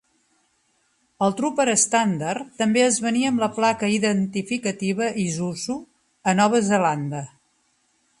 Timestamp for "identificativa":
3.97-5.11